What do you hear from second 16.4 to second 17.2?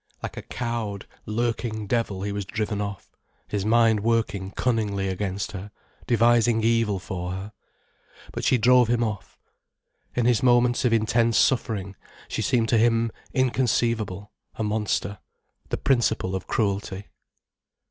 cruelty.